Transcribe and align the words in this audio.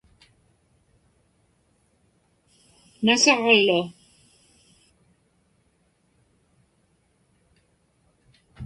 nasaġlu 3.05 3.79